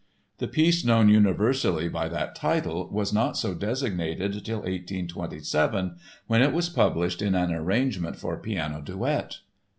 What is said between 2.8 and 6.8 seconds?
was not so designated till 1827, when it was